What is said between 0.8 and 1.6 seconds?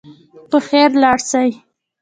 ولاړ سئ.